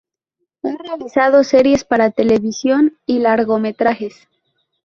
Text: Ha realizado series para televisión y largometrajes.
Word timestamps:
Ha 0.63 0.75
realizado 0.81 1.43
series 1.43 1.83
para 1.83 2.09
televisión 2.09 2.97
y 3.05 3.19
largometrajes. 3.19 4.27